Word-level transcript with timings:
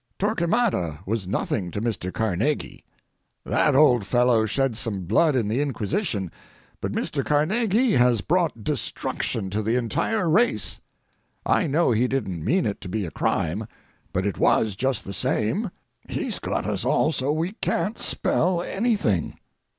Torquemada 0.17 1.01
was 1.05 1.27
nothing 1.27 1.69
to 1.69 1.79
Mr. 1.79 2.11
Carnegie. 2.11 2.83
That 3.45 3.75
old 3.75 4.03
fellow 4.03 4.47
shed 4.47 4.75
some 4.75 5.01
blood 5.01 5.35
in 5.35 5.47
the 5.47 5.61
Inquisition, 5.61 6.31
but 6.81 6.91
Mr. 6.91 7.23
Carnegie 7.23 7.91
has 7.91 8.21
brought 8.21 8.63
destruction 8.63 9.51
to 9.51 9.61
the 9.61 9.75
entire 9.75 10.27
race. 10.27 10.79
I 11.45 11.67
know 11.67 11.91
he 11.91 12.07
didn't 12.07 12.43
mean 12.43 12.65
it 12.65 12.81
to 12.81 12.89
be 12.89 13.05
a 13.05 13.11
crime, 13.11 13.67
but 14.11 14.25
it 14.25 14.39
was, 14.39 14.75
just 14.75 15.05
the 15.05 15.13
same. 15.13 15.69
He's 16.09 16.39
got 16.39 16.65
us 16.65 16.83
all 16.83 17.11
so 17.11 17.31
we 17.31 17.51
can't 17.51 17.99
spell 17.99 18.63
anything. 18.63 19.37